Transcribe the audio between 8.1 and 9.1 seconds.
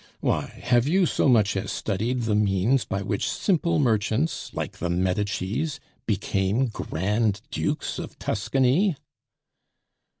Tuscany?"